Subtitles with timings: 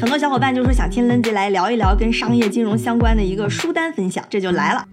[0.00, 4.84] 很多小伙伴就说想听 Lindsay 来聊一聊跟商业金融相关的一个书单分享，这就来了。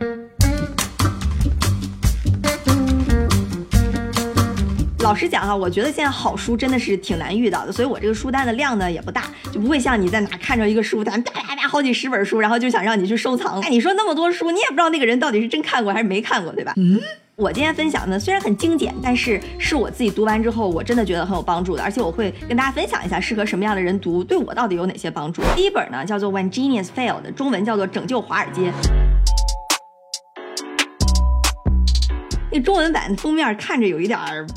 [5.01, 13.61] 老实讲哈，我觉得现在好书真的是挺难遇到的，所以我这个书单的量呢也不大，就不会像你在哪看着一个书单，啪啪啪好几十本书，然后就想让你去收藏。
[13.61, 16.73] 哎，你说那么多书，你也不知道那个人到底是真看过还是没看过，对吧？
[16.77, 16.99] 嗯。
[17.37, 25.41] 我今天分享的虽然很精简，但是是我自己读完之后，我真的觉得很有帮助的，而且我会跟大家分享一下适合什么样的人读，对我到底有哪些帮助。
[25.53, 28.71] 第一本呢叫做《When Genius Failed》，中文叫做《拯救华尔街》。
[32.55, 34.47] 那中文版封面看着有一点儿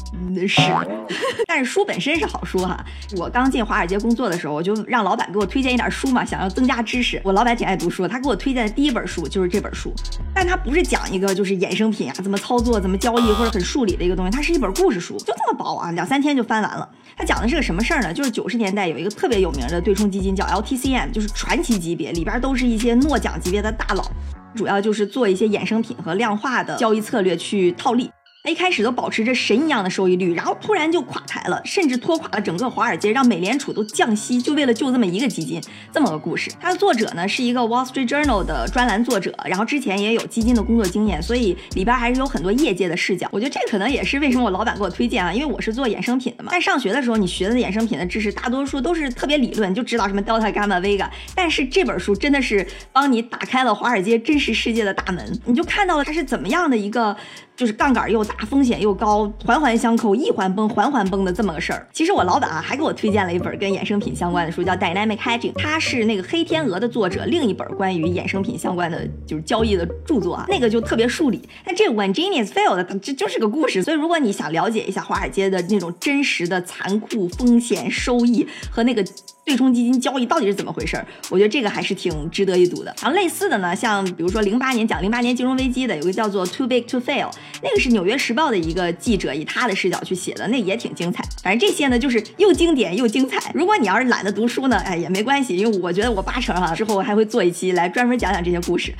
[0.46, 0.62] 屎，
[1.48, 2.78] 但是书本身是好书哈。
[3.16, 7.20] 我刚进华尔街工作的时候，我就让老板给我推荐一点书嘛，想要增加知识。
[7.24, 9.92] 我老板挺爱读书，他给我推荐的第一本书就是这本书，
[10.32, 16.88] 但他不是讲一个就是衍生品啊，怎么操作、怎么交易或者很数理的一个东西，它是一本故事书，就这么薄啊，两三天就翻完了。
[17.16, 18.14] 它讲的是个什么事儿呢？
[18.14, 24.08] 就是九十年代有一个特别有名的对冲基金叫 LTCM，就是传奇级别，里边都是一些诺奖级别的大佬。
[24.54, 28.10] 主要就是做一些衍生品和量化的交易策略去套利。
[28.44, 35.61] 一开始都保持着神一样的收益率，然后突然就垮台了，甚至拖垮了整个华尔街，让美联储都降息，就为了救这么一个基金，
[35.92, 36.50] 这么个故事。
[36.58, 43.28] 它的作者呢是一个 Wall Street Journal 的专栏作者，然后之前也有基金的工作经验，所以里边还是有很多业界的视角。
[43.33, 46.50] 我觉得这可能也是为什么我老板给我推荐啊，因为我是做衍生品的嘛。
[46.50, 57.14] 在上学的时候，你学的衍生品的知识大多数都是特别理论，就知道什么 Delta、Gamma、Vega，但是这本书真的是帮你打开了华尔街真实世界的大门，你就看到了它是怎么样的一个。
[57.59, 61.84] 就是杠杆又大，风险又高，环环相扣，一环崩，环环崩的这么个事儿。
[61.92, 71.42] 其实我老板啊还给我推荐了一本跟衍生品相关的书，叫《Dynamic Hedging》，它是那个黑天鹅的作者另一本关于衍生品相关的就是交易的著作啊，那个就特别数理。
[71.64, 73.83] 但这 When Genius Failed，这就是个故事。
[73.83, 79.05] 所以如果你想了解一下华尔街的那种真实的残酷风险收益和那个。
[79.48, 81.06] 对冲基金交易到底是怎么回事儿？
[81.30, 82.94] 我觉得这个还是挺值得一读的。
[83.00, 87.30] 然后类似的呢，像比如说零八年讲零八年金融危机的，有个叫做《Too Big to Fail》，
[87.62, 91.24] 那个是纽约时报的一个记者以他的视角去写的，那也挺精彩。
[91.42, 93.50] 反正这些呢，就是又经典又精彩。
[93.55, 98.92] 如果你要是懒得读书呢，哎也没关系，因为我觉得我八成哈之后还会做一期来专门讲讲这些故事，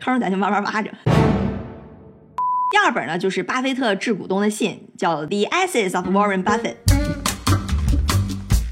[0.00, 0.90] 坑咱就慢慢挖着。
[2.72, 6.74] 第二本呢，就是巴菲特致股东的信，叫《The Essays of Warren Buffett》。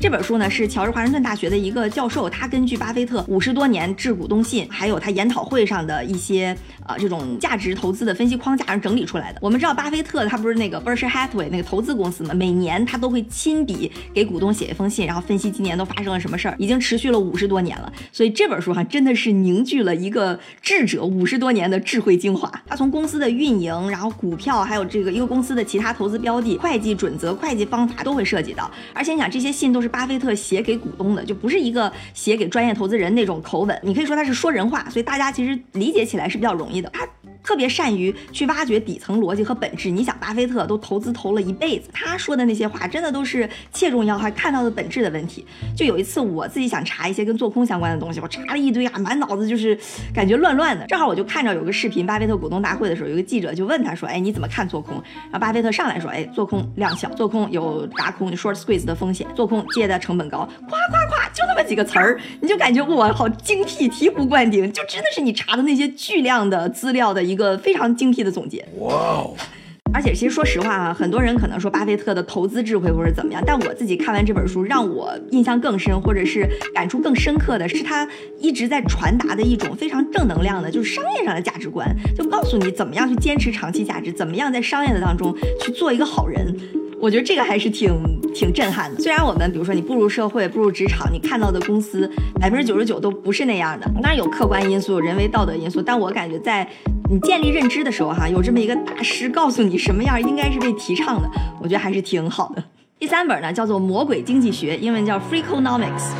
[0.00, 6.56] 这本书呢是乔治华盛顿大学的一个教授，他根据巴菲特五十多年致股东信，还有他研讨会上的一些
[6.91, 9.39] 啊这种价值投资的分析框架上整理出来的。
[9.43, 17.93] 我们知道巴菲特他不是那个 Berkshire Hathaway 那个投资公司嘛，每年他都会亲笔给股东写一封信，然后分析今年都发生了什么事儿，已经持续了五十多年了。
[18.11, 22.50] 所以这本书哈真的是凝聚了一个智者五十多年的智慧精华。
[22.67, 28.71] 他从公司的运营，然后股票，还有这个一个公司的其他投资标的、会计准则、会计方法都会涉及到。
[28.95, 29.91] 而且你想这些信都是。
[29.91, 36.91] 巴菲特写给股东的，就不是一个写给专业投资人那种口吻，你可以说他是说人话，所以大家其实理解起来是比较容易的。
[36.91, 37.07] 他。
[37.43, 39.91] 特别善于去挖掘底层逻辑和本质。
[39.91, 45.45] 你想，巴菲特都投资投了一辈子，他说的那些话，真的都是切中要害，看到的本质的问题。
[45.75, 49.77] 就有一次，我自己想查一些跟做空相关的东西，我查了一堆啊，满脑子就是
[50.15, 50.85] 感觉乱乱的。
[50.87, 55.03] 正好我就看着有个视频，巴菲特股东大会的时候，有个记者就问他说：“哎，你怎么看做空？”
[55.33, 67.21] 然后巴菲特上来说：“哎，做空量小，做空有轧空 short squeeze 的风险，做空借的成本高。”夸夸夸，就那么几个词儿，你就感觉哇，好精辟，醍醐灌顶，就真的是你查的那些巨量的资料的。
[67.31, 69.34] 一个非常精辟的总结，哇哦！
[69.95, 78.09] 而且其实说实话啊，很多人可能说巴菲特的投资智慧或者怎么样，但我自己看完这本书，让我印象更深，或者是感触更深刻的是他
[78.41, 81.87] 一直在传达的一种非常正能量的，就是商业上的价值观，
[82.17, 86.56] 就告诉你怎么样去坚持长期价值，怎么样在商业的当中去做一个好人。
[87.00, 87.91] 我觉得这个还是挺
[88.35, 89.01] 挺震撼的。
[89.01, 92.11] 虽然我们比如说你步入社会、步入职场，你看到的公司
[92.41, 96.67] 百分之九十九都不是那样的，当然有客观因素、人为道德因素，但我感觉在
[97.11, 101.29] 你建立认知的时候，哈，有这么一个大师告诉你什么样应该是被提倡的，
[101.61, 102.63] 我觉得还是挺好的。
[102.99, 106.12] 第三本呢叫做《魔鬼经济学》，英文叫《Freakonomics》。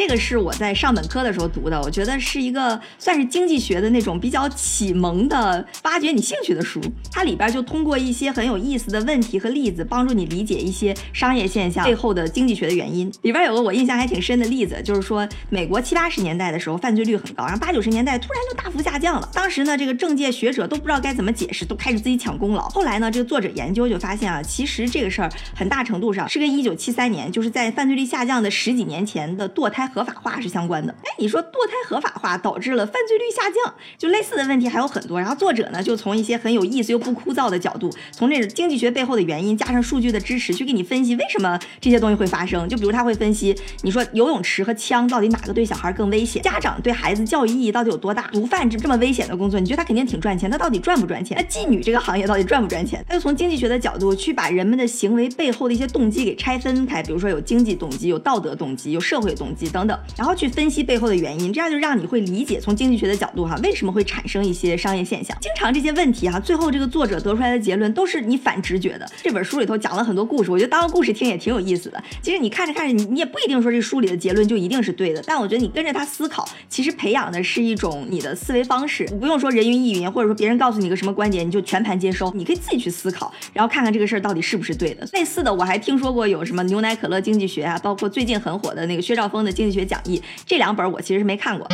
[0.00, 6.80] 这个是我在上本科的时候读的，我觉得是一个算是经济学的那种比较启蒙的、发掘你兴趣的书。
[7.12, 13.12] 它里边就通过一些很有意思的问题和例子，帮助你理解一些商业现象背后的经济学的原因。
[13.20, 19.28] 里边有个我印象还挺深的例子，就是说美国七八十年代的时候犯罪率很高，然后八九十年代突然就大幅下降了。
[19.34, 22.66] 当时呢，这个政界学者都不知道该怎么解释，都开始自己抢功劳。
[22.70, 29.89] 后来呢，这个作者研究就发现啊，其实这个事儿很大程度上是跟一九七三年，就是在犯罪率下降的十几年前的堕胎。
[29.92, 30.92] 合法化是相关的。
[31.04, 35.20] 哎，你说堕胎合法化导致了犯罪率下降，就类似的问题还有很多。
[35.20, 42.68] 然后作者呢，就从一些很有意思又不枯燥的角度，从这个经济学背后的原因，加上数据的支持，去给你分析为什么这些东西会发生。
[42.68, 46.42] 就比如他会分析，你说游泳池和枪到底哪个对小孩更危险？
[46.42, 48.28] 家长对孩子教育意义到底有多大？
[48.32, 50.50] 毒贩这这么危险的工作，你觉得他肯定挺赚钱？
[50.50, 51.36] 他到底赚不赚钱？
[51.36, 53.04] 那妓女这个行业到底赚不赚钱？
[53.08, 65.34] 他就从经济学的角度去把人们的行为背后的一些动机给拆分开，比如说有经济动机、有道德动机、有社会动机等等等，然后去分析背后的原因，这样就让你会理解从经济学的角度哈，为什么会产生一些商业现象。
[65.40, 69.10] 经常这些问题哈，最后这个作者得出来的结论都是你反直觉的。
[69.22, 72.02] 这本书里头讲了很多故事，我觉得当个故事听也挺有意思的。
[72.20, 79.06] 其实你看着看着，你你也不一定说这书里的结论就一定是对的，但我觉得你跟着他思考，其实培养的是一种你的思维方式。
[79.18, 85.08] 不用说人云亦云，或者说别人告诉你个什么观点，你就全盘接收，你可以自己去思考，然后看看这个事儿到底是不是对的。
[85.12, 91.68] 类似的，我还听说过有什么牛奶可乐经济学啊，包括最近很火的那个薛兆丰的经济学讲义，这两本我其实是没看过。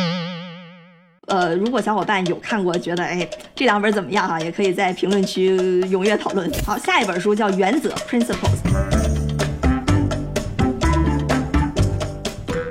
[1.27, 3.25] 呃，如果小伙伴有看过，觉得哎
[3.55, 6.51] 这两本怎么样哈，也可以在评论区踊跃讨论。
[6.65, 9.26] 好，下一本书叫《原则》（Principles）。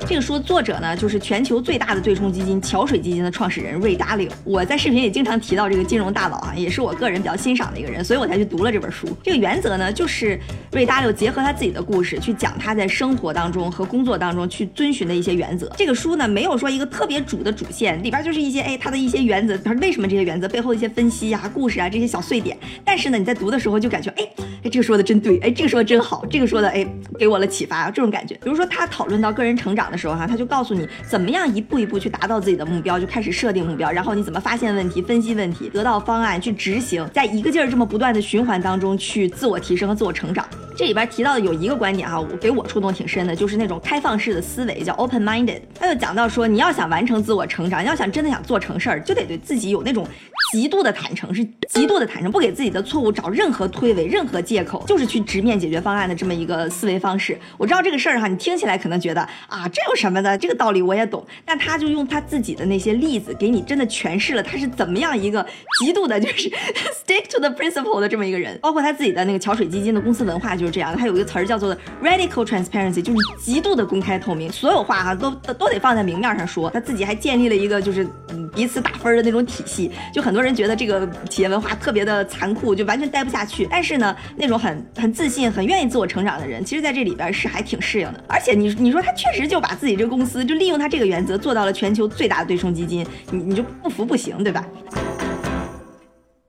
[0.09, 4.33] 这个书的作者呢，就是全球最大的对冲基金桥水基金的创始人瑞达利欧。
[4.45, 9.09] 我在视频里经常提到这个金融大佬啊，也是我个人比较欣赏的一个人，所以我才去读了这本书。
[9.25, 10.39] 这个原则呢，就是
[10.71, 15.69] 瑞达利欧结合他自己的故事去讲他在生活当中和工作当中去遵循的一些原则。
[15.77, 22.57] 这个书呢，没有说一个特别主的主线，里边就是一些哎他的一些原则，他为什么这些原则背后的一些分析啊、故事啊这些小碎点。
[22.85, 24.29] 但是呢，你在读的时候就感觉哎
[24.63, 26.87] 哎这个说的真对，哎这个说的真好，这个说的哎
[27.19, 28.37] 给我了启发，这种感觉。
[28.37, 29.96] 比如说他讨论到个人成长的。
[29.97, 40.47] 时候哈，他就告诉你怎么样一步一步去达到自己的目标，就开始设定目标，然后你怎么发现问题、分析问题、得到方案去执行，在一个劲儿这么不断的循环当中去自我提升和自我成长。
[40.77, 45.63] 这里边提到的有一个观点哈，我给我触动挺深的，就是那种开放式的思维，叫 open minded。
[45.75, 50.07] 他就讲到说，你要想完成自我成长，你要想真的想做成事儿，就得对自己有那种
[50.53, 57.39] 极度的坦诚，是极度的坦诚，不给自己的错误找任何推诿、任何借口，就是去直面解决方案的这么一个思维方式。
[57.57, 60.37] 我知道这个事儿哈，你听起来可能觉得啊，这有什么的？
[60.37, 61.27] 这个道理我也懂。
[61.47, 65.45] 但他就用他自己的那些例子，给你真的诠释了他是怎么样一个
[65.81, 66.51] 极度的，就是
[66.93, 68.59] stick to the principle 的这么一个人。
[68.61, 70.66] 包括他自己的那个桥水基金的公司文化就。
[70.67, 76.69] 就这样，它有一个词儿叫做 radical transparency，就是极度的公开透明，所有话哈都都得放在明面上说。
[76.71, 78.05] 他自己还建立了一个就是
[78.53, 83.69] 彼此打分的那种体系，就很多人觉得这个企业文化特别的残酷，就完全待不下去。
[83.71, 88.25] 但是呢，那种很很自信、很愿意自我成长的人，其实在这里边是还挺适应的。
[88.27, 94.67] 而且你你说他确实就把自己这个公司就利用他这个原则做到了全球最大的对冲基金，你你就不服不行，对吧？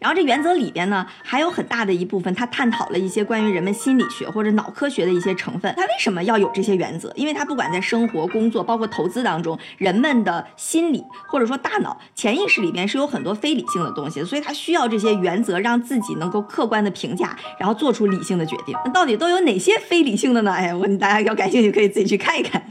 [0.07, 5.73] 然后这原则里边呢，还有很大的一部分，他探讨了一些关于人们心理学或者脑科学的一些成分。
[5.75, 7.11] 他为什么要有这些原则？
[7.17, 18.73] 因为他不管在生活、工作，包括投资当中，人们的心理或者说大脑潜意识里边是有很多非理性的东西，所以他需要这些原则，让自己能够客观的评价，然后做出理性的决定。
[18.85, 20.53] 那到底都有哪些非理性的呢？
[20.53, 22.63] 哎，我大家要感兴趣，可以自己去看一看。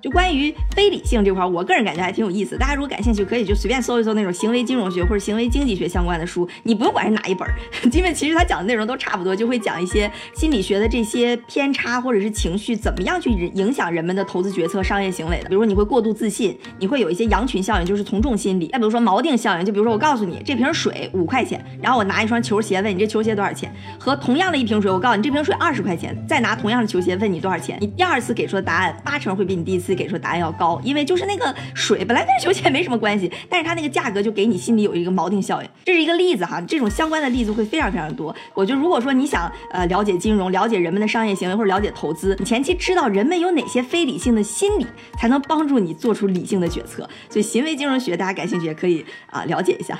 [0.00, 2.56] 就关于非理性这块，我个人感觉还挺有意思。
[2.56, 6.48] 大家如果感兴趣，可以就随便搜一搜那种行为金融学或者行为经济学相关的书。
[6.62, 7.48] 你不用管是哪一本，
[7.92, 15.48] 因为其实他讲的内容都差不多，就会讲一些心理学的这些偏差或者是情绪怎么样去影响人们的投资决策、商业行为的。
[15.48, 18.68] 比如说你会过度自信，你会有一些羊群效应，就是从众心理。
[18.68, 29.87] 再比如说锚定效应，就比如说我告诉你这瓶水五块钱，然后我拿一双球鞋问你这球鞋多少钱，和同样的一瓶水，我告诉你这瓶水二十块钱，再拿同样的球鞋问你多少钱，你第二次给出的答案八成会比你第一次。
[29.94, 36.60] 给出答案要高，因为就是那个水本来跟球鞋没什么关系，但是它那个价格就给你心里有一个锚定效应，这是一个例子哈。
[36.62, 38.34] 这种相关的例子会非常非常多。
[38.54, 44.86] 我觉得如果说你想呃了解金融，了解人们的商业行为或者了解投资，你前期知道人们有哪些非理性的心理，
[45.18, 47.08] 才能帮助你做出理性的决策。
[47.28, 49.98] 所以行为金融学大家感兴趣也可以啊了解一下。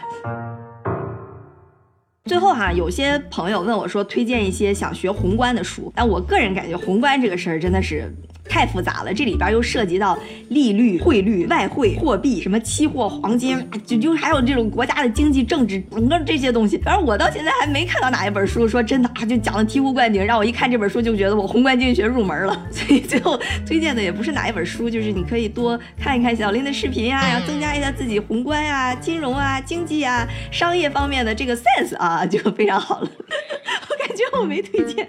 [2.24, 8.14] 最后哈，有些朋友问我说推荐一些想学宏观的书，但我个人感觉宏观这个事儿真的是。
[8.48, 16.78] 太复杂了，这里边又涉及到利率、汇率、外汇、货币，什么期货、黄金，就就还有这种国家的经济、政治，整个这些东西。
[16.78, 22.58] 反正我到现在还没看到哪一本书说真的啊，就讲的醍醐灌顶，让我一看这本书就觉得我宏观经济学入门了。
[22.70, 33.08] 所以最后推荐的也不是哪一本书，就是你可以多看一看小林的视频呀，然后增加一下自己宏观啊、金融啊、经济啊、商业方面的这个 sense 啊，就非常好了。
[33.90, 35.06] 我感觉我没推荐。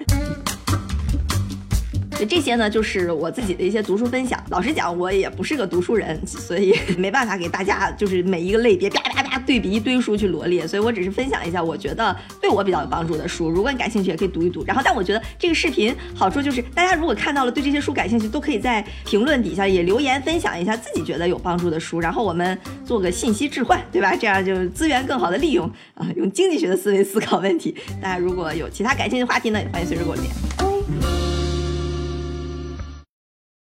[2.26, 4.42] 这些呢，就是我自己的一些读书分享。
[4.50, 13.50] 老实讲，我也不是个读书人，所以没办法给大家就是每一个类别啪啪啪对比一堆书去罗列，所以我只是分享一下我觉得对我比较有帮助的书。
[13.50, 14.64] 如果你感兴趣，也可以读一读。
[14.66, 24.16] 然后，但我觉得这个视频好处就是，大家如果看到了对这些书感兴趣，都可以在评论底下也留言分享一下自己觉得有帮助的书，然后我们做个信息置换，对吧？
[24.16, 27.76] 这样就资源更好的利用啊，用经济学的思维思考问题。
[28.02, 30.69] 大家如果有其他感兴趣的话题呢，也欢迎随时给我留言。